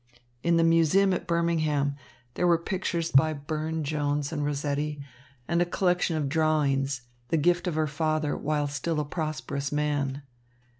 [0.41, 1.95] In the museum at Birmingham,
[2.33, 4.99] there were pictures by Burne Jones and Rossetti
[5.47, 10.23] and a collection of drawings, the gift of her father while still a prosperous man.